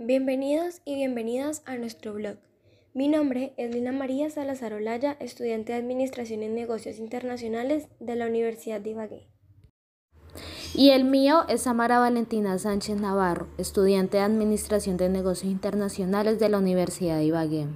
[0.00, 2.36] Bienvenidos y bienvenidas a nuestro blog.
[2.94, 8.28] Mi nombre es Lina María Salazar Olaya, estudiante de Administración en Negocios Internacionales de la
[8.28, 9.26] Universidad de Ibagué.
[10.72, 16.48] Y el mío es Samara Valentina Sánchez Navarro, estudiante de Administración de Negocios Internacionales de
[16.48, 17.66] la Universidad de Ibagué.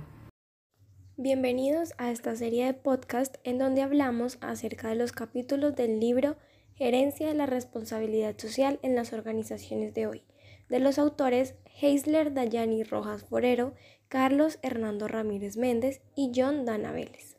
[1.17, 6.37] Bienvenidos a esta serie de podcast en donde hablamos acerca de los capítulos del libro
[6.77, 10.23] Gerencia de la Responsabilidad Social en las Organizaciones de hoy,
[10.69, 13.75] de los autores Heisler Dayani Rojas Forero,
[14.07, 17.37] Carlos Hernando Ramírez Méndez y John Dana Vélez.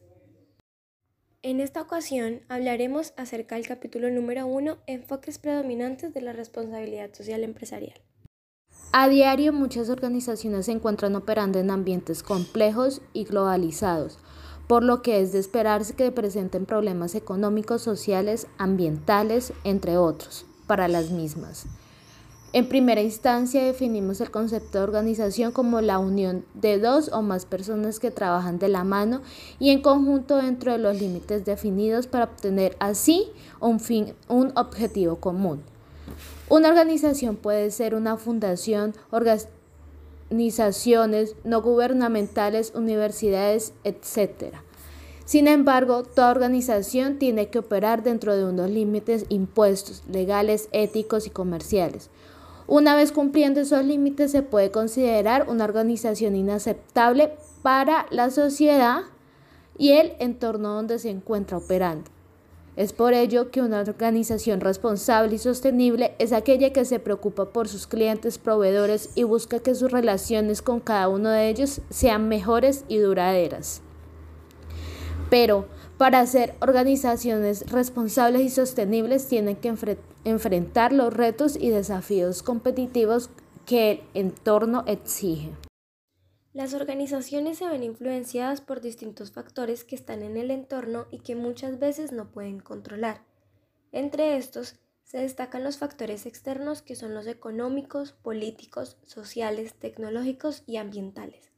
[1.43, 7.45] En esta ocasión hablaremos acerca del capítulo número 1, Enfoques predominantes de la responsabilidad social
[7.45, 8.01] empresarial.
[8.91, 14.19] A diario muchas organizaciones se encuentran operando en ambientes complejos y globalizados,
[14.67, 20.89] por lo que es de esperarse que presenten problemas económicos, sociales, ambientales, entre otros, para
[20.89, 21.65] las mismas.
[22.55, 27.47] En primera instancia definimos el concepto de organización como la unión de dos o más
[27.47, 29.23] personas que trabajan de la mano
[29.57, 35.15] y en conjunto dentro de los límites definidos para obtener así un fin, un objetivo
[35.15, 35.63] común.
[36.47, 44.53] Una organización puede ser una fundación, organizaciones no gubernamentales, universidades, etc.
[45.25, 51.31] Sin embargo, toda organización tiene que operar dentro de unos límites impuestos, legales, éticos y
[51.31, 52.11] comerciales.
[52.67, 59.01] Una vez cumpliendo esos límites se puede considerar una organización inaceptable para la sociedad
[59.77, 62.09] y el entorno donde se encuentra operando.
[62.75, 67.67] Es por ello que una organización responsable y sostenible es aquella que se preocupa por
[67.67, 72.83] sus clientes, proveedores y busca que sus relaciones con cada uno de ellos sean mejores
[72.87, 73.81] y duraderas.
[75.29, 79.73] Pero para ser organizaciones responsables y sostenibles tienen que
[80.25, 83.29] enfrentar los retos y desafíos competitivos
[83.65, 85.51] que el entorno exige.
[86.51, 91.35] Las organizaciones se ven influenciadas por distintos factores que están en el entorno y que
[91.35, 93.23] muchas veces no pueden controlar.
[93.91, 100.77] Entre estos se destacan los factores externos que son los económicos, políticos, sociales, tecnológicos y
[100.77, 101.52] ambientales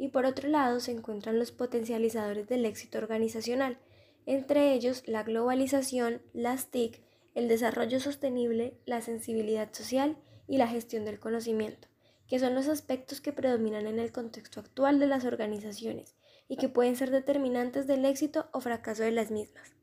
[0.00, 3.76] y por otro lado se encuentran los potencializadores del éxito organizacional,
[4.24, 7.02] entre ellos la globalización, las TIC,
[7.34, 10.16] el desarrollo sostenible, la sensibilidad social
[10.48, 11.88] y la gestión del conocimiento,
[12.26, 16.16] que son los aspectos que predominan en el contexto actual de las organizaciones
[16.48, 19.74] y que pueden ser determinantes del éxito o fracaso de las mismas.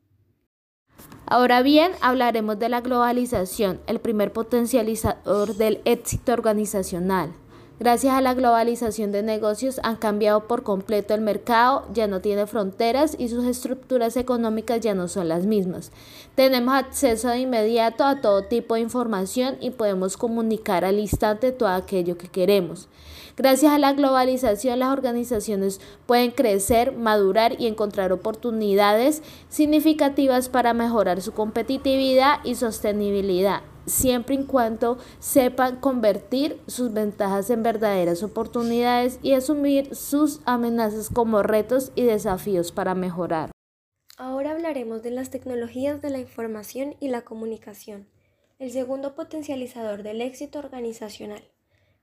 [1.26, 7.32] Ahora bien, hablaremos de la globalización, el primer potencializador del éxito organizacional.
[7.80, 12.48] Gracias a la globalización de negocios han cambiado por completo el mercado, ya no tiene
[12.48, 15.92] fronteras y sus estructuras económicas ya no son las mismas.
[16.34, 21.68] Tenemos acceso de inmediato a todo tipo de información y podemos comunicar al instante todo
[21.68, 22.88] aquello que queremos.
[23.36, 31.22] Gracias a la globalización las organizaciones pueden crecer, madurar y encontrar oportunidades significativas para mejorar
[31.22, 39.32] su competitividad y sostenibilidad siempre y cuando sepan convertir sus ventajas en verdaderas oportunidades y
[39.32, 43.50] asumir sus amenazas como retos y desafíos para mejorar.
[44.16, 48.08] Ahora hablaremos de las tecnologías de la información y la comunicación,
[48.58, 51.42] el segundo potencializador del éxito organizacional.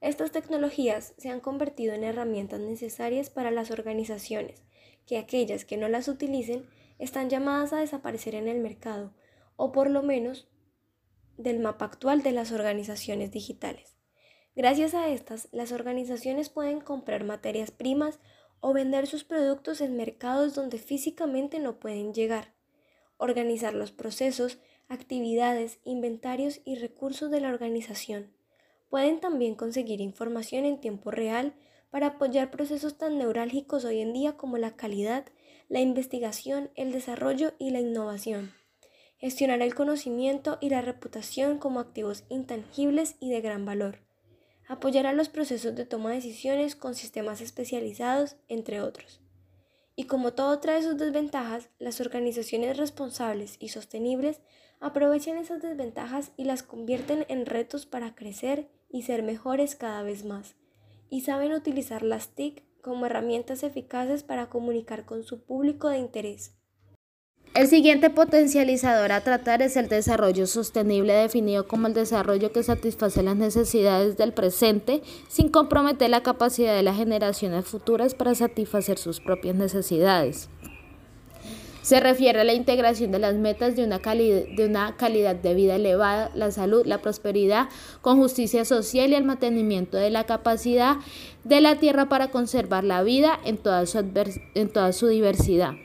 [0.01, 4.63] Estas tecnologías se han convertido en herramientas necesarias para las organizaciones,
[5.05, 6.65] que aquellas que no las utilicen
[6.99, 9.11] están llamadas a desaparecer en el mercado,
[9.57, 10.47] o por lo menos
[11.37, 13.95] del mapa actual de las organizaciones digitales.
[14.55, 18.19] Gracias a estas, las organizaciones pueden comprar materias primas
[18.61, 22.53] o vender sus productos en mercados donde físicamente no pueden llegar,
[23.17, 28.31] organizar los procesos, actividades, inventarios y recursos de la organización.
[28.89, 31.53] Pueden también conseguir información en tiempo real
[31.89, 35.25] para apoyar procesos tan neurálgicos hoy en día como la calidad,
[35.67, 38.53] la investigación, el desarrollo y la innovación
[39.25, 43.97] gestionar el conocimiento y la reputación como activos intangibles y de gran valor,
[44.67, 49.21] apoyar a los procesos de toma de decisiones con sistemas especializados, entre otros.
[49.95, 54.41] Y como todo trae sus desventajas, las organizaciones responsables y sostenibles
[54.79, 60.23] aprovechan esas desventajas y las convierten en retos para crecer y ser mejores cada vez
[60.23, 60.55] más,
[61.09, 66.55] y saben utilizar las TIC como herramientas eficaces para comunicar con su público de interés.
[67.55, 73.23] El siguiente potencializador a tratar es el desarrollo sostenible definido como el desarrollo que satisface
[73.23, 79.21] las necesidades del presente sin comprometer la capacidad de las generaciones futuras para satisfacer sus
[79.21, 80.49] propias necesidades.
[81.81, 85.75] Se refiere a la integración de las metas de una, de una calidad de vida
[85.75, 87.69] elevada, la salud, la prosperidad,
[88.01, 90.97] con justicia social y el mantenimiento de la capacidad
[91.45, 93.99] de la tierra para conservar la vida en toda su,
[94.55, 95.75] en toda su diversidad.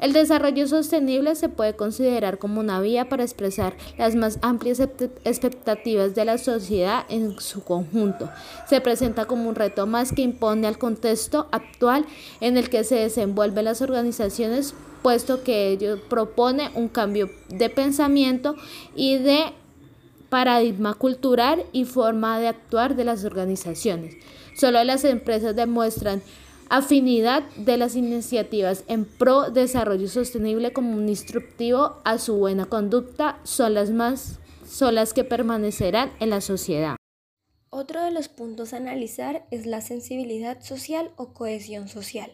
[0.00, 6.14] El desarrollo sostenible se puede considerar como una vía para expresar las más amplias expectativas
[6.14, 8.30] de la sociedad en su conjunto.
[8.66, 12.06] Se presenta como un reto más que impone al contexto actual
[12.40, 18.56] en el que se desenvuelven las organizaciones, puesto que ello propone un cambio de pensamiento
[18.96, 19.52] y de
[20.30, 24.16] paradigma cultural y forma de actuar de las organizaciones.
[24.56, 26.22] Solo las empresas demuestran
[26.70, 33.40] afinidad de las iniciativas en pro desarrollo sostenible como un instructivo a su buena conducta
[33.42, 36.94] son las más son las que permanecerán en la sociedad.
[37.70, 42.30] Otro de los puntos a analizar es la sensibilidad social o cohesión social.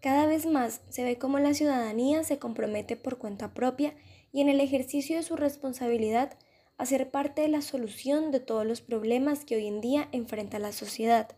[0.00, 3.94] Cada vez más se ve cómo la ciudadanía se compromete por cuenta propia
[4.30, 6.36] y en el ejercicio de su responsabilidad
[6.76, 10.58] a ser parte de la solución de todos los problemas que hoy en día enfrenta
[10.58, 11.34] la sociedad.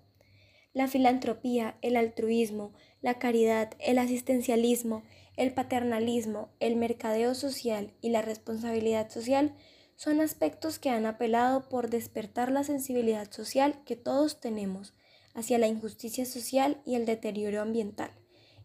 [0.76, 5.04] La filantropía, el altruismo, la caridad, el asistencialismo,
[5.38, 9.54] el paternalismo, el mercadeo social y la responsabilidad social
[9.94, 14.92] son aspectos que han apelado por despertar la sensibilidad social que todos tenemos
[15.34, 18.10] hacia la injusticia social y el deterioro ambiental.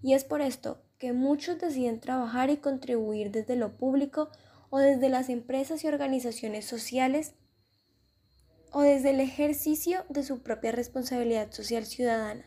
[0.02, 4.28] Y es por esto que muchos deciden trabajar y contribuir desde lo público
[4.70, 7.36] o desde las empresas y organizaciones sociales
[8.72, 12.46] o desde el ejercicio de su propia responsabilidad social ciudadana.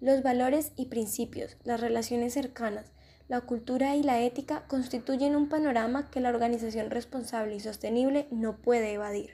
[0.00, 2.92] Los valores y principios, las relaciones cercanas,
[3.28, 8.56] la cultura y la ética constituyen un panorama que la organización responsable y sostenible no
[8.56, 9.32] puede evadir.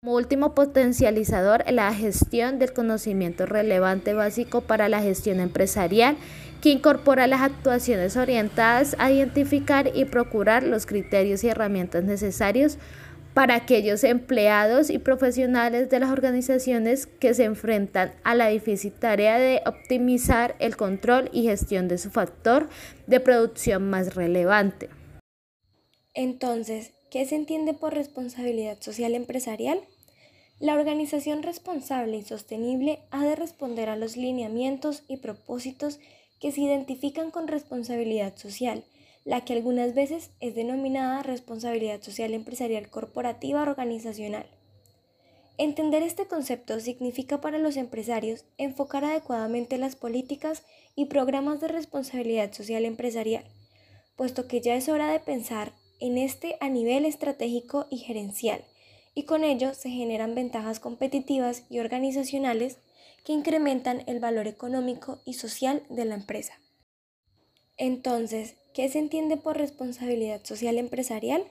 [0.00, 6.16] Como último potencializador, la gestión del conocimiento relevante básico para la gestión empresarial,
[6.62, 12.78] que incorpora las actuaciones orientadas a identificar y procurar los criterios y herramientas necesarios
[13.34, 19.38] para aquellos empleados y profesionales de las organizaciones que se enfrentan a la difícil tarea
[19.38, 22.68] de optimizar el control y gestión de su factor
[23.06, 24.88] de producción más relevante.
[26.14, 29.80] Entonces, ¿qué se entiende por responsabilidad social empresarial?
[30.58, 36.00] La organización responsable y sostenible ha de responder a los lineamientos y propósitos
[36.40, 38.84] que se identifican con responsabilidad social
[39.28, 44.46] la que algunas veces es denominada responsabilidad social empresarial corporativa organizacional.
[45.58, 50.62] Entender este concepto significa para los empresarios enfocar adecuadamente las políticas
[50.96, 53.44] y programas de responsabilidad social empresarial,
[54.16, 58.64] puesto que ya es hora de pensar en este a nivel estratégico y gerencial,
[59.14, 62.78] y con ello se generan ventajas competitivas y organizacionales
[63.26, 66.54] que incrementan el valor económico y social de la empresa.
[67.78, 71.42] Entonces, ¿Qué se entiende por responsabilidad social empresarial?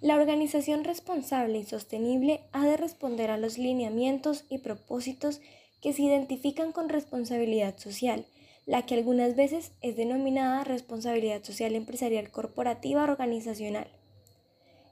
[0.00, 5.42] La organización responsable y sostenible ha de responder a los lineamientos y propósitos
[5.82, 8.24] que se identifican con responsabilidad social,
[8.64, 13.88] la que algunas veces es denominada responsabilidad social empresarial corporativa organizacional.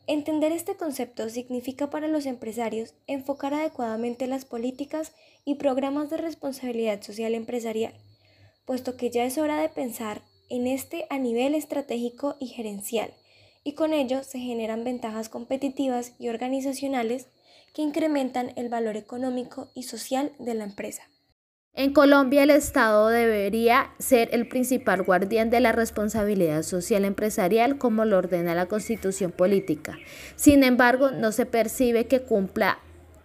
[0.07, 5.15] Entender este concepto significa para los empresarios enfocar adecuadamente las políticas
[5.47, 7.95] y programas de responsabilidad social empresarial,
[8.67, 13.11] puesto que ya es hora de pensar en este a nivel estratégico y gerencial,
[13.65, 17.27] y con ello se generan ventajas competitivas y organizacionales
[17.73, 21.03] que incrementan el valor económico y social de la empresa.
[21.77, 28.05] En Colombia el Estado debería ser el principal guardián de la responsabilidad social empresarial como
[28.05, 29.99] lo ordena la Constitución Política.
[30.37, 32.79] Sin embargo, no se percibe que cumpla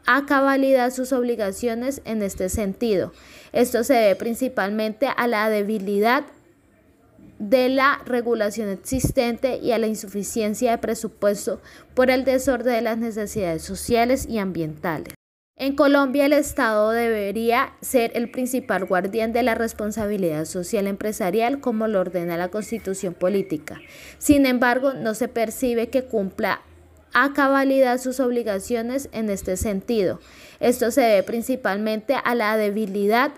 [0.07, 3.13] a cabalidad sus obligaciones en este sentido.
[3.51, 6.25] Esto se debe principalmente a la debilidad
[7.39, 11.62] de la regulación existente y a la insuficiencia de presupuesto
[11.96, 15.13] por el desorden de las necesidades sociales y ambientales.
[15.55, 21.88] En Colombia el Estado debería ser el principal guardián de la responsabilidad social empresarial como
[21.88, 23.81] lo ordena la Constitución Política.
[24.19, 26.62] Sin embargo, no se percibe que cumpla
[27.13, 30.22] a cabalidad sus obligaciones en este sentido.
[30.62, 33.31] Esto se debe principalmente a la debilidad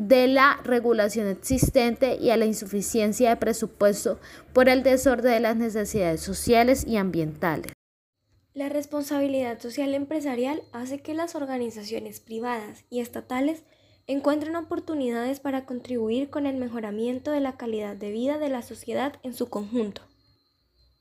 [0.00, 4.18] de la regulación existente y a la insuficiencia de presupuesto
[4.54, 7.72] por el desorden de las necesidades sociales y ambientales.
[8.54, 13.62] La responsabilidad social empresarial hace que las organizaciones privadas y estatales
[14.06, 19.16] encuentren oportunidades para contribuir con el mejoramiento de la calidad de vida de la sociedad
[19.22, 20.00] en su conjunto.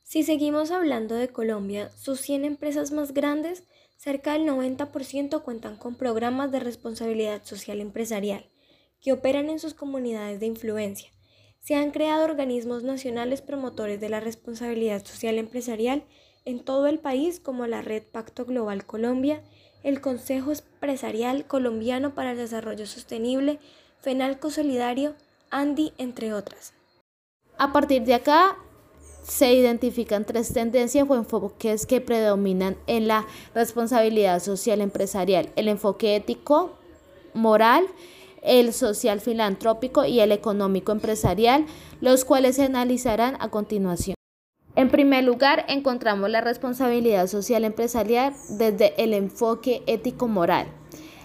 [0.04, 3.64] Si seguimos hablando de Colombia, sus 100 empresas más grandes,
[3.96, 8.50] cerca del 90% cuentan con programas de responsabilidad social empresarial
[9.02, 11.10] que operan en sus comunidades de influencia.
[11.62, 16.06] se han creado organismos nacionales promotores de la responsabilidad social empresarial
[16.46, 19.44] en todo el país como la Red Pacto Global Colombia,
[19.84, 23.60] el Consejo Empresarial Colombiano para el Desarrollo Sostenible,
[24.00, 25.16] FENALCO Solidario,
[25.52, 26.74] ANDI, entre otras.
[27.58, 28.58] A partir de acá
[29.24, 36.16] se identifican tres tendencias o enfoques que predominan en la responsabilidad social empresarial, el enfoque
[36.16, 36.78] ético,
[37.34, 37.86] moral,
[38.44, 41.66] el social filantrópico y el económico empresarial,
[42.02, 44.16] los cuales se analizarán a continuación.
[44.76, 50.68] En primer lugar, encontramos la responsabilidad social empresarial desde el enfoque ético-moral.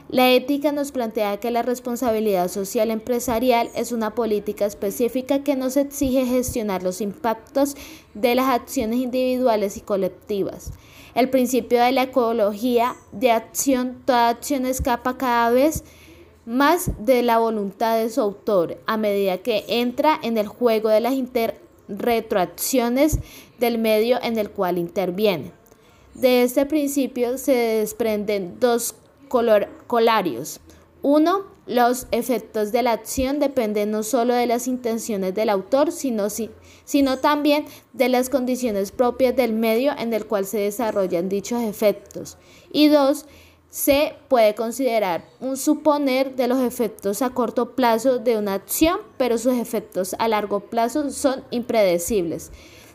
[0.09, 5.77] La ética nos plantea que la responsabilidad social empresarial es una política específica que nos
[5.77, 7.75] exige gestionar los impactos
[8.13, 10.73] de las acciones individuales y colectivas.
[11.15, 15.85] El principio de la ecología de acción, toda acción escapa cada vez
[16.47, 21.01] más de la voluntad de su autor a medida que entra en el juego de
[21.01, 21.15] las
[21.89, 23.19] retroacciones
[23.59, 25.53] del medio en el cual interviene.
[26.15, 28.95] De este principio se desprenden dos
[29.87, 30.61] colarios.
[31.03, 36.29] Uno, los efectos de la acción dependen no solo de las intenciones del autor, sino,
[36.85, 42.37] sino también de las condiciones propias del medio en el cual se desarrollan dichos efectos.
[42.71, 43.27] Y dos,
[43.75, 49.37] se puede considerar un suponer de los efectos a corto plazo de una acción, pero
[49.37, 52.53] sus efectos a largo plazo son impredecibles.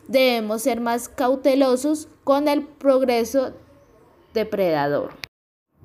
[0.08, 3.52] Debemos ser más cautelosos con el progreso
[4.32, 5.10] depredador.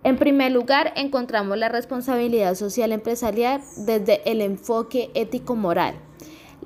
[0.03, 5.95] En primer lugar, encontramos la responsabilidad social empresarial desde el enfoque ético-moral.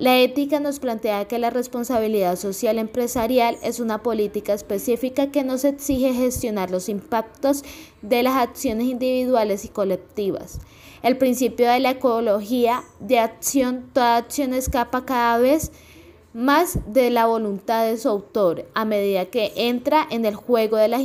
[0.00, 5.62] La ética nos plantea que la responsabilidad social empresarial es una política específica que nos
[5.62, 7.64] exige gestionar los impactos
[8.00, 10.58] de las acciones individuales y colectivas.
[11.02, 15.70] El principio de la ecología de acción, toda acción escapa cada vez
[16.32, 20.88] más de la voluntad de su autor a medida que entra en el juego de
[20.88, 21.02] las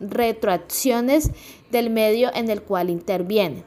[0.00, 1.30] retroacciones
[1.70, 3.64] del medio en el cual interviene.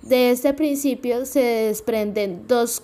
[0.00, 2.82] De este principio se desprenden dos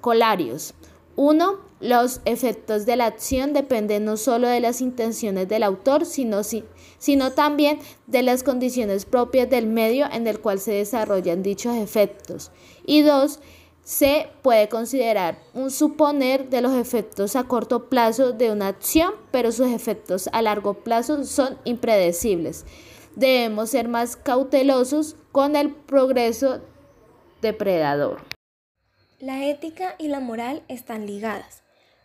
[0.00, 0.74] colarios.
[1.14, 6.42] Uno, los efectos de la acción dependen no solo de las intenciones del autor, sino,
[6.98, 12.50] sino también de las condiciones propias del medio en el cual se desarrollan dichos efectos.
[12.84, 13.38] Y dos,
[13.86, 19.52] se puede considerar un suponer de los efectos a corto plazo de una acción, pero
[19.52, 22.64] sus efectos a largo plazo son impredecibles.
[23.14, 26.60] Debemos ser más cautelosos con el progreso
[27.40, 28.35] depredador.
[29.18, 31.62] La ética y la moral están ligadas,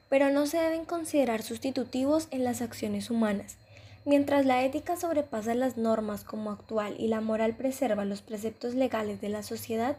[0.08, 3.58] pero no se deben considerar sustitutivos en las acciones humanas.
[4.06, 9.20] Mientras la ética sobrepasa las normas como actual y la moral preserva los preceptos legales
[9.20, 9.98] de la sociedad,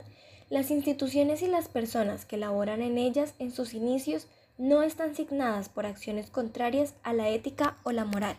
[0.49, 4.27] las instituciones y las personas que laboran en ellas en sus inicios
[4.57, 8.37] no están signadas por acciones contrarias a la ética o la moral,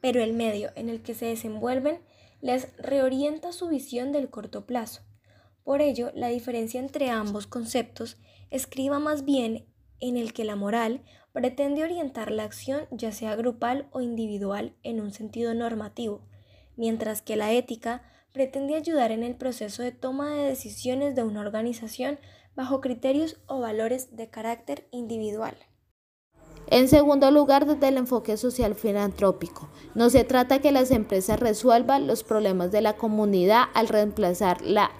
[0.00, 2.00] pero el medio en el que se desenvuelven
[2.40, 5.02] les reorienta su visión del corto plazo.
[5.64, 8.18] Por ello, la diferencia entre ambos conceptos
[8.50, 9.66] escriba más bien
[9.98, 11.02] en el que la moral
[11.32, 16.20] pretende orientar la acción ya sea grupal o individual en un sentido normativo,
[16.76, 18.02] mientras que la ética
[18.32, 22.18] pretende ayudar en el proceso de toma de decisiones de una organización
[22.54, 25.56] bajo criterios o valores de carácter individual.
[26.68, 32.06] En segundo lugar, desde el enfoque social filantrópico, no se trata que las empresas resuelvan
[32.06, 34.90] los problemas de la comunidad al reemplazar la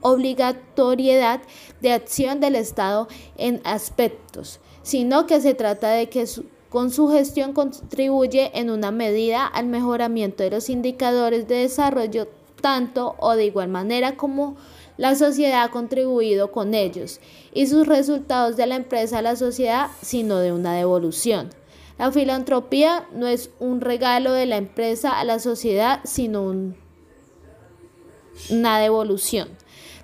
[0.00, 1.40] obligatoriedad
[1.80, 6.26] de acción del Estado en aspectos, sino que se trata de que
[6.68, 12.28] con su gestión contribuye en una medida al mejoramiento de los indicadores de desarrollo
[12.60, 14.56] tanto o de igual manera como
[14.96, 17.20] la sociedad ha contribuido con ellos
[17.54, 21.50] y sus resultados de la empresa a la sociedad, sino de una devolución.
[21.98, 26.42] La filantropía no es un regalo de la empresa a la sociedad, sino
[28.50, 29.48] una devolución.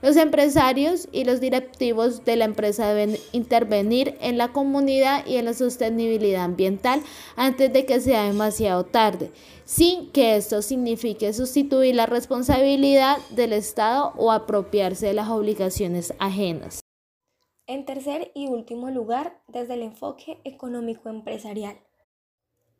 [0.06, 5.46] Los empresarios y los directivos de la empresa deben intervenir en la comunidad y en
[5.46, 7.02] la sostenibilidad ambiental
[7.34, 9.32] antes de que sea demasiado tarde,
[9.64, 16.78] sin que esto signifique sustituir la responsabilidad del Estado o apropiarse de las obligaciones ajenas.
[17.66, 21.80] En tercer y último lugar, desde el enfoque económico empresarial.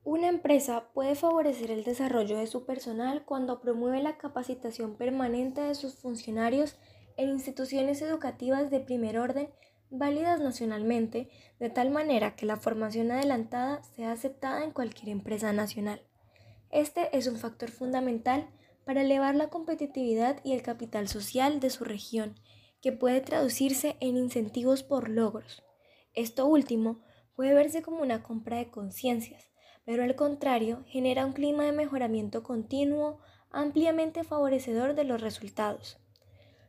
[0.04, 5.74] Una empresa puede favorecer el desarrollo de su personal cuando promueve la capacitación permanente de
[5.74, 6.76] sus funcionarios
[7.16, 9.48] en instituciones educativas de primer orden
[9.90, 16.02] válidas nacionalmente, de tal manera que la formación adelantada sea aceptada en cualquier empresa nacional.
[16.70, 18.48] Este es un factor fundamental
[18.84, 22.34] para elevar la competitividad y el capital social de su región,
[22.80, 25.62] que puede traducirse en incentivos por logros.
[26.14, 27.00] Esto último
[27.34, 29.50] puede verse como una compra de conciencias,
[29.84, 33.20] pero al contrario genera un clima de mejoramiento continuo
[33.50, 35.98] ampliamente favorecedor de los resultados.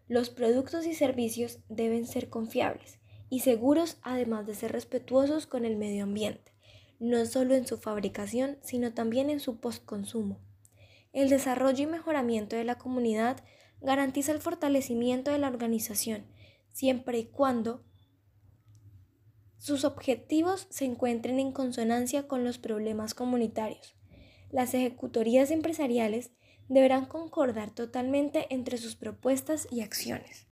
[0.08, 3.00] Los productos y servicios deben ser confiables
[3.30, 6.54] y seguros además de ser respetuosos con el medio ambiente,
[7.00, 10.40] no solo en su fabricación, sino también en su postconsumo.
[11.12, 13.44] El desarrollo y mejoramiento de la comunidad
[13.82, 16.26] garantiza el fortalecimiento de la organización,
[16.70, 17.84] siempre y cuando
[19.58, 23.96] sus objetivos se encuentren en consonancia con los problemas comunitarios.
[24.52, 26.32] Las ejecutorías empresariales
[26.70, 30.48] deberán concordar totalmente entre sus propuestas y acciones.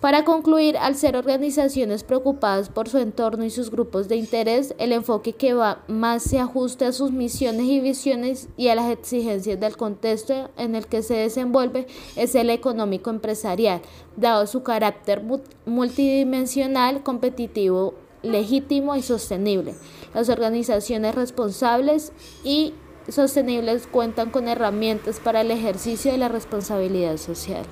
[0.00, 4.92] Para concluir, al ser organizaciones preocupadas por su entorno y sus grupos de interés, el
[4.92, 9.60] enfoque que va más se ajusta a sus misiones y visiones y a las exigencias
[9.60, 13.82] del contexto en el que se desenvuelve es el económico empresarial,
[14.16, 15.22] dado su carácter
[15.66, 17.92] multidimensional, competitivo
[18.22, 19.74] legítimo y sostenible.
[20.14, 22.72] Las organizaciones responsables y
[23.10, 27.64] sostenibles cuentan con herramientas para el ejercicio de la responsabilidad social.